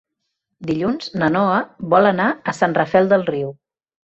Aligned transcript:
Dilluns 0.69 1.11
na 1.23 1.29
Noa 1.35 1.59
vol 1.93 2.13
anar 2.13 2.33
a 2.53 2.57
Sant 2.63 2.77
Rafel 2.79 3.13
del 3.13 3.29
Riu. 3.33 3.57